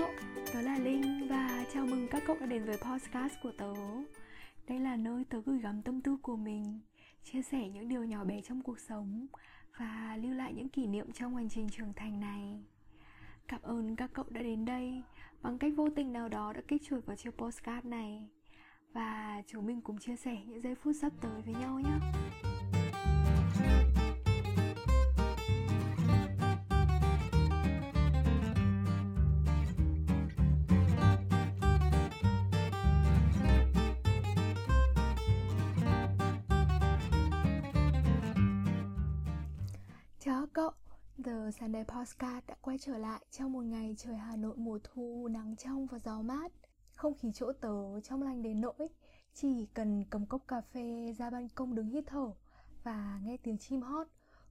[0.00, 0.12] Hello,
[0.52, 3.74] tớ là Linh và chào mừng các cậu đã đến với podcast của tớ.
[4.68, 6.80] Đây là nơi tớ gửi gắm tâm tư của mình
[7.24, 9.26] Chia sẻ những điều nhỏ bé trong cuộc sống
[9.78, 12.64] Và lưu lại những kỷ niệm trong hành trình trưởng thành này.
[13.48, 15.02] Cảm ơn các cậu đã đến đây.
[15.42, 18.28] Bằng cách vô tình nào đó đã kích chuột vào chiếc postcard này.
[18.92, 22.20] Và chúng mình cùng chia sẻ những giây phút sắp tới với nhau nhé.
[40.52, 40.70] Cậu,
[41.24, 45.28] The Sunday Postcard đã quay trở lại trong một ngày trời Hà Nội mùa thu
[45.28, 46.52] nắng trong và gió mát.
[46.96, 48.88] Không khí chỗ tớ trong lành đến nỗi
[49.34, 52.32] chỉ cần cầm cốc cà phê ra ban công đứng hít thở
[52.84, 54.06] và nghe tiếng chim hót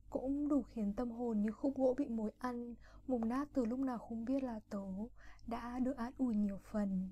[0.09, 2.75] cũng đủ khiến tâm hồn như khúc gỗ bị mối ăn
[3.07, 4.83] mùng nát từ lúc nào không biết là tớ
[5.47, 7.09] đã được an ủi nhiều phần.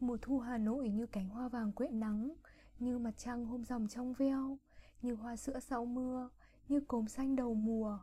[0.00, 2.34] Mùa thu Hà Nội như cánh hoa vàng quệ nắng,
[2.78, 4.58] như mặt trăng hôm rằm trong veo,
[5.02, 6.28] như hoa sữa sau mưa,
[6.68, 7.98] như cốm xanh đầu mùa,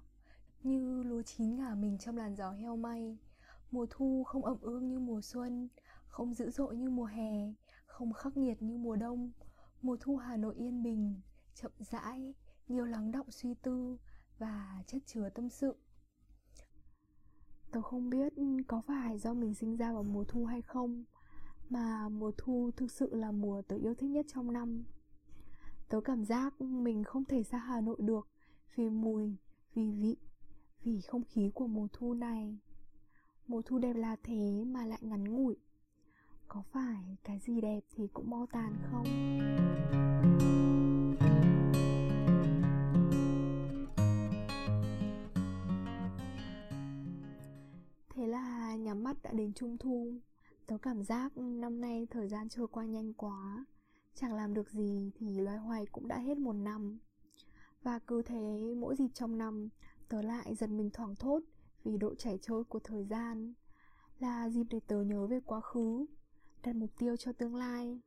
[0.64, 3.18] như lúa chín ngả mình trong làn gió heo may.
[3.72, 5.70] Mùa thu không ẩm ương như mùa xuân,
[6.08, 7.54] không dữ dội như mùa hè,
[7.86, 9.32] không khắc nghiệt như mùa đông.
[9.82, 11.22] Mùa thu hà nội yên bình,
[11.56, 12.34] chậm rãi,
[12.68, 13.98] nhiều lắng động suy tư
[14.38, 15.76] và chất chứa tâm sự.
[17.72, 18.34] Tớ không biết
[18.68, 21.04] có phải do mình sinh ra vào mùa thu hay không,
[21.70, 24.84] mà mùa thu thực sự là mùa tớ yêu thích nhất trong năm.
[25.90, 28.28] Tớ cảm giác mình không thể xa hà nội được
[28.76, 29.36] vì mùi,
[29.74, 30.16] vì vị,
[30.84, 32.58] vì không khí của mùa thu này.
[33.48, 35.56] Mùa thu đẹp là thế mà lại ngắn ngủi.
[36.48, 39.06] Có phải cái gì đẹp thì cũng mau tàn không?
[48.10, 50.14] Thế là nhắm mắt đã đến trung thu
[50.66, 53.66] Tớ cảm giác năm nay thời gian trôi qua nhanh quá
[54.16, 57.00] Chẳng làm được gì thì loay hoay cũng đã hết một năm
[57.84, 59.70] và cứ thế mỗi dịp trong năm,
[60.10, 61.40] Tớ lại giật mình thoảng thốt
[61.84, 63.54] Vì độ chảy trôi của thời gian
[64.20, 66.06] Là dịp để tớ nhớ về quá khứ,
[66.64, 68.02] Đặt mục tiêu cho tương lai.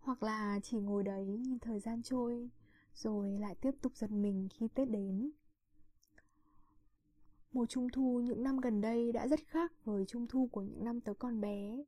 [0.00, 2.50] Hoặc là chỉ ngồi đấy nhìn thời gian trôi,
[2.94, 5.30] Rồi lại tiếp tục giật mình khi Tết đến.
[7.52, 10.84] Mùa trung thu những năm gần đây đã rất khác với trung thu của những
[10.84, 11.84] năm tớ còn bé.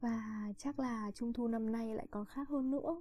[0.00, 3.00] Và chắc là trung thu năm nay lại còn khác hơn nữa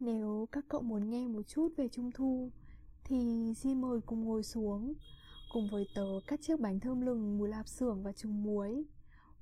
[0.00, 2.50] nếu các cậu muốn nghe một chút về Trung Thu,
[3.04, 4.94] Thì xin mời cùng ngồi xuống,
[5.52, 8.84] Cùng với tớ cắt chiếc bánh thơm lừng mùi lạp xưởng và trùng muối.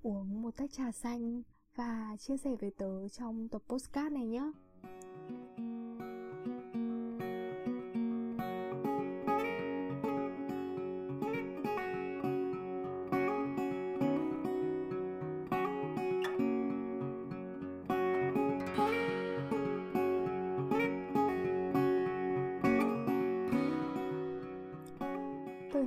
[0.03, 1.43] Uống một tách trà xanh
[1.76, 4.53] Và chia sẻ với tớ trong tập postcard này nhé.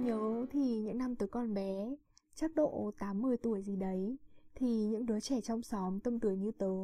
[0.08, 1.96] Nhớ thì những năm tớ còn bé,
[2.36, 4.18] chắc độ 8-10 tuổi gì đấy,
[4.56, 6.76] thì những đứa trẻ trong xóm tâm tuổi như tớ,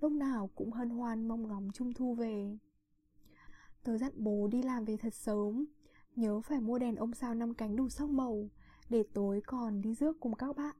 [0.00, 2.58] lúc nào cũng hân hoan mong ngóng trung thu về.
[3.82, 5.64] Tớ dặn bố đi làm về thật sớm,
[6.16, 8.48] nhớ phải mua đèn ông sao năm cánh đủ sắc màu,
[8.88, 10.76] để tối còn đi rước cùng các bạn.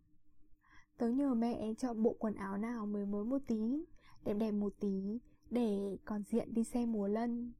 [0.99, 3.85] Tớ nhờ mẹ chọn bộ quần áo nào mới mới một tí,
[4.25, 5.19] đẹp đẹp một tí,
[5.51, 7.53] để còn diện đi xem mùa lân.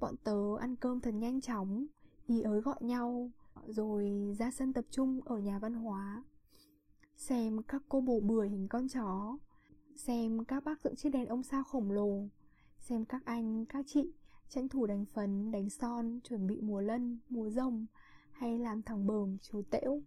[0.00, 1.86] Bọn tớ ăn cơm thật nhanh chóng,
[2.30, 3.30] ý ới gọi nhau,
[3.66, 6.24] rồi ra sân tập trung ở nhà văn hóa.
[7.16, 9.38] Xem các cô bồ bưởi hình con chó
[9.96, 12.28] xem các bác dựng chiếc đèn ông sao khổng lồ
[12.78, 14.12] xem các anh các chị
[14.48, 17.86] tranh thủ đánh phấn đánh son chuẩn bị mùa lân mùa rồng
[18.32, 20.02] hay làm thằng bờm chú tễu.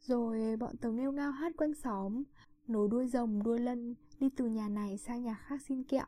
[0.00, 2.22] Rồi bọn tớ nghêu ngao hát quanh xóm
[2.66, 6.06] nối đuôi rồng đuôi lân đi từ nhà này sang nhà khác xin kẹo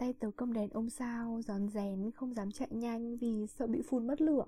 [0.00, 3.82] tay tớ cầm đèn ông sao giòn rén, không dám chạy nhanh vì sợ bị
[3.82, 4.44] phun mất lửa.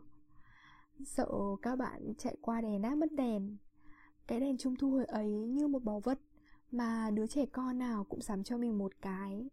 [1.05, 1.29] Sợ
[1.63, 3.57] các bạn chạy qua đèn nát mất đèn.
[4.27, 6.19] Cái đèn trung thu hồi ấy như một báu vật
[6.71, 9.49] Mà đứa trẻ con nào cũng sắm cho mình một cái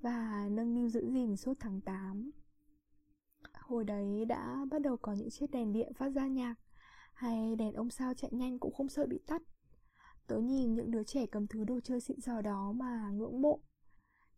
[0.00, 2.30] Và nâng niu giữ gìn suốt tháng 8
[3.54, 6.54] Hồi đấy đã bắt đầu có những chiếc đèn điện phát ra nhạc
[7.14, 9.42] Hay đèn ông sao chạy nhanh cũng không sợ bị tắt.
[10.26, 13.60] Tớ nhìn những đứa trẻ cầm thứ đồ chơi xịn sò đó mà ngưỡng mộ.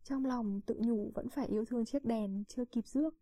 [0.03, 3.15] Trong lòng tự nhủ vẫn phải yêu thương chiếc đèn chưa kịp rước,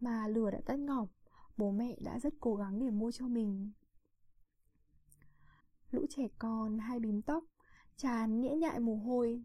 [0.00, 1.08] Mà lửa đã tắt ngỏm,
[1.56, 3.72] bố mẹ đã rất cố gắng để mua cho mình
[5.92, 7.44] lũ trẻ con hai bím tóc,
[7.96, 9.44] chán nhễ nhại mồ hôi,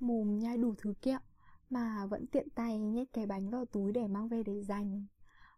[0.00, 1.18] mồm nhai đủ thứ kẹo,
[1.70, 5.06] mà vẫn tiện tay nhét cái bánh vào túi để mang về để dành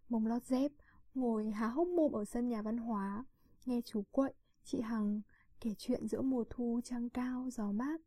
[0.08, 0.72] mông lót dép,
[1.14, 3.24] ngồi há hốc mồm ở sân nhà văn hóa,
[3.66, 4.32] nghe chú quậy,
[4.64, 5.20] chị hằng
[5.60, 8.00] kể chuyện giữa mùa thu trăng cao, gió mát.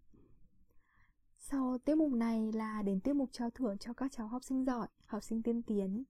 [1.54, 4.66] Sau tiết mục này là đến tiết mục trao thưởng cho các cháu học sinh
[4.66, 6.04] giỏi, học sinh tiên tiến.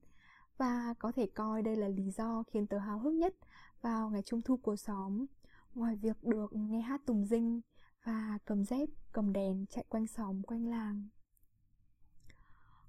[0.57, 3.35] Và có thể coi đây là lý do khiến tớ háo hức nhất
[3.81, 5.25] vào ngày trung thu của xóm.
[5.75, 7.61] Ngoài việc được nghe hát tùng dinh
[8.03, 11.07] và cầm dép, cầm đèn chạy quanh xóm, quanh làng.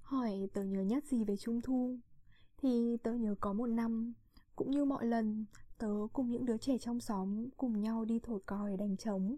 [0.02, 1.98] Hỏi tớ nhớ nhất gì về trung thu?
[2.56, 4.12] Thì tớ nhớ có một năm,
[4.56, 5.44] cũng như mọi lần,
[5.78, 9.36] tớ cùng những đứa trẻ trong xóm cùng nhau đi thổi còi đánh trống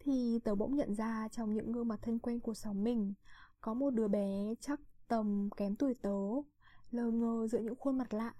[0.00, 3.14] thì tớ bỗng nhận ra trong những gương mặt thân quen của xóm mình
[3.60, 6.18] có một đứa bé chắc tầm kém tuổi tớ,
[6.90, 8.34] lờ ngơ giữa những khuôn mặt lạ.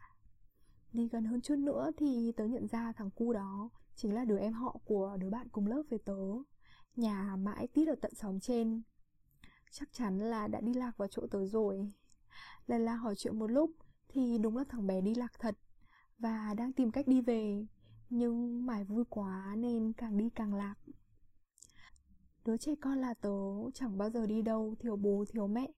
[0.92, 4.38] Đi gần hơn chút nữa thì tớ nhận ra thằng cu đó chính là đứa
[4.38, 6.18] em họ của đứa bạn cùng lớp với tớ,
[6.96, 8.82] nhà mãi tít ở tận xóm trên.
[9.70, 11.92] Chắc chắn là đã đi lạc vào chỗ tớ rồi.
[12.66, 13.70] Lần la hỏi chuyện một lúc
[14.08, 15.56] thì đúng là thằng bé đi lạc thật
[16.18, 17.66] và đang tìm cách đi về,
[18.10, 20.74] nhưng mải vui quá nên càng đi càng lạc
[22.50, 23.31] đứa trẻ con là tớ
[23.75, 25.70] chẳng bao giờ đi đâu, thiếu bố, thiếu mẹ.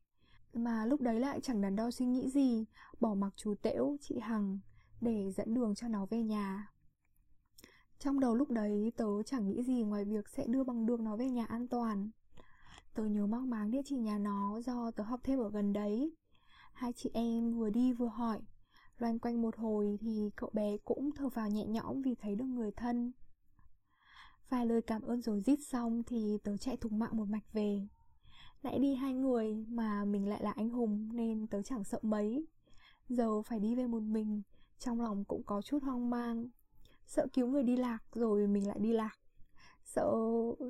[0.55, 2.65] Mà lúc đấy lại chẳng đắn đo suy nghĩ gì,
[3.01, 4.59] bỏ mặc chú tễu, chị hằng
[5.01, 6.73] để dẫn đường cho nó về nhà.
[7.99, 11.17] Trong đầu lúc đấy, tớ chẳng nghĩ gì ngoài việc sẽ đưa bằng được nó
[11.17, 12.11] về nhà an toàn.
[12.95, 16.15] Tớ nhớ mang máng địa chỉ nhà nó do tớ học thêm ở gần đấy.
[16.73, 18.41] Hai chị em vừa đi vừa hỏi.
[18.99, 22.45] Loanh quanh một hồi thì cậu bé cũng thở vào nhẹ nhõm vì thấy được
[22.45, 23.13] người thân.
[24.53, 27.87] Vài lời cảm ơn rồi rít xong thì tớ chạy thùng mạng một mạch về.
[28.63, 32.47] Lại đi hai người mà mình lại là anh hùng nên tớ chẳng sợ mấy.
[33.09, 34.43] Giờ phải đi về một mình,
[34.79, 36.49] Trong lòng cũng có chút hoang mang.
[37.07, 39.19] Sợ cứu người đi lạc rồi mình lại đi lạc.
[39.85, 40.13] Sợ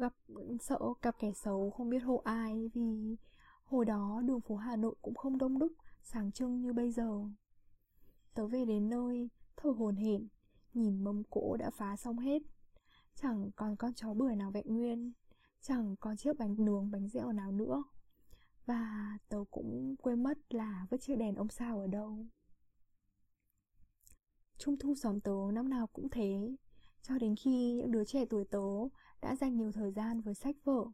[0.01, 0.13] gặp
[0.61, 3.17] sợ gặp kẻ xấu không biết hộ ai Vì
[3.65, 7.25] hồi đó đường phố Hà Nội cũng không đông đúc, Sáng trưng như bây giờ.
[8.35, 10.29] Tớ về đến nơi, Thở hồn hển,
[10.75, 12.43] Nhìn mâm cỗ đã phá xong hết.
[13.15, 15.13] Chẳng còn con chó bưởi nào vẹn nguyên,
[15.61, 17.83] Chẳng còn chiếc bánh nướng bánh dẻo nào nữa.
[18.67, 22.27] Và tớ cũng quên mất là vứt chiếc đèn ông sao ở đâu.
[24.59, 26.57] Trung thu xóm tớ năm nào cũng thế.
[27.03, 28.89] Cho đến khi những đứa trẻ tuổi tớ
[29.23, 30.85] đã dành nhiều thời gian với sách vở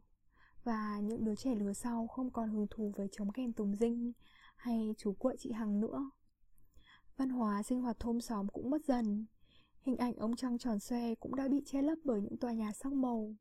[0.63, 4.11] Và những đứa trẻ lứa sau không còn hứng thú với chống kèn tùng dinh
[4.55, 6.09] Hay chú cuội chị Hằng nữa,
[7.17, 9.25] Văn hóa sinh hoạt thôn xóm cũng mất dần.
[9.89, 12.71] Hình ảnh ông trăng tròn xoe cũng đã bị che lấp bởi những tòa nhà
[12.73, 13.35] sắc màu.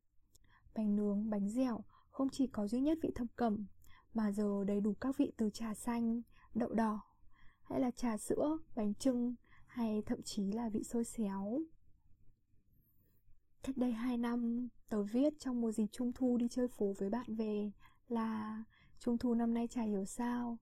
[0.74, 3.66] Bánh nướng, bánh dẻo không chỉ có duy nhất vị thập cẩm,
[4.14, 6.22] mà giờ đầy đủ các vị từ trà xanh,
[6.54, 7.00] đậu đỏ,
[7.62, 9.34] hay là trà sữa, bánh trưng,
[9.66, 11.60] hay thậm chí là vị xôi xéo.
[13.62, 17.10] Cách đây 2 năm, tớ viết trong mùa dịp trung thu đi chơi phố với
[17.10, 17.70] bạn về
[18.08, 18.64] là
[18.98, 20.58] Trung thu năm nay chả hiểu sao,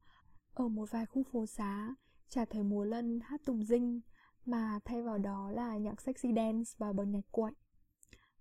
[0.54, 1.94] ở một vài khu phố xá,
[2.28, 4.00] chả thấy mùa lân hát tùng dinh,
[4.46, 7.52] mà thay vào đó là nhạc sexy dance và bờ nhạc quậy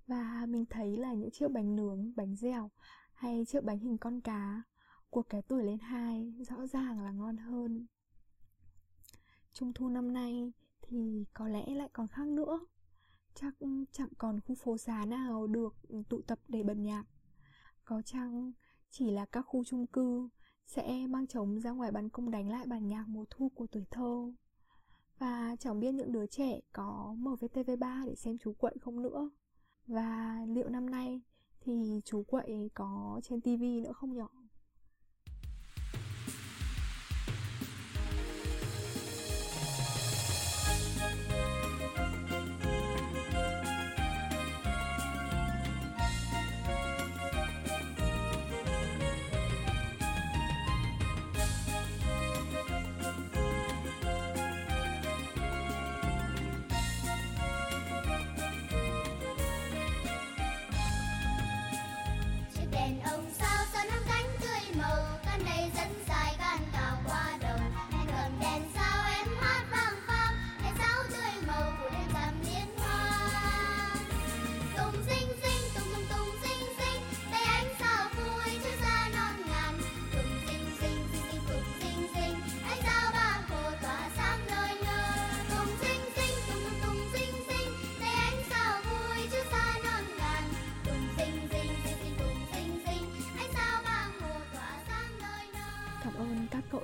[0.07, 2.71] và mình thấy là những chiếc bánh nướng, bánh dẻo
[3.13, 4.61] hay chiếc bánh hình con cá
[5.09, 7.85] của cái tuổi lên hai rõ ràng là ngon hơn.
[9.53, 12.59] Trung thu năm nay thì có lẽ lại còn khác nữa.
[13.35, 13.53] Chắc
[13.91, 15.75] chẳng còn khu phố xá nào được
[16.09, 17.05] tụ tập để bật nhạc.
[17.85, 18.51] Có chăng
[18.89, 20.29] chỉ là các khu chung cư
[20.65, 23.85] sẽ mang trống ra ngoài ban công đánh lại bản nhạc mùa thu của tuổi
[23.91, 24.31] thơ?
[25.19, 29.29] Và chẳng biết những đứa trẻ có mở VTV3 để xem chú quậy không nữa.
[29.87, 31.21] Và liệu năm nay
[31.61, 34.13] thì chú quậy có trên TV nữa không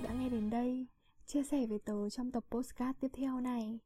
[0.04, 0.88] đã nghe đến đây
[1.26, 3.80] chia sẻ với tớ trong tập postcard tiếp theo này.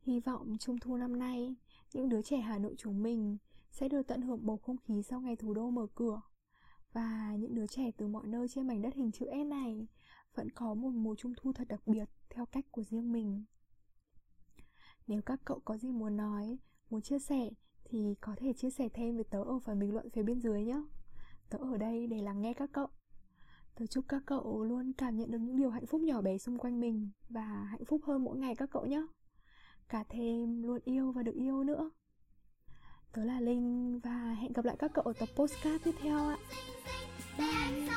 [0.00, 1.54] Hy vọng trung thu năm nay,
[1.92, 3.36] những đứa trẻ Hà Nội chúng mình
[3.70, 6.20] sẽ được tận hưởng bầu không khí sau ngày thủ đô mở cửa.
[6.92, 9.86] Và những đứa trẻ từ mọi nơi trên mảnh đất hình chữ S này
[10.34, 13.44] vẫn có một mùa trung thu thật đặc biệt theo cách của riêng mình.
[15.06, 16.58] Nếu các cậu có gì muốn nói,
[16.90, 17.50] muốn chia sẻ
[17.84, 20.64] thì có thể chia sẻ thêm với tớ ở phần bình luận phía bên dưới
[20.64, 20.82] nhé.
[21.50, 22.88] Tớ ở đây để lắng nghe các cậu.
[23.74, 26.58] Tớ chúc các cậu luôn cảm nhận được những điều hạnh phúc nhỏ bé xung
[26.58, 29.02] quanh mình và hạnh phúc hơn mỗi ngày các cậu nhé.
[29.88, 31.90] Cả thêm luôn yêu và được yêu nữa.
[33.12, 36.36] Tớ là Linh và hẹn gặp lại các cậu ở tập postcard tiếp theo ạ.
[37.38, 37.88] Bye!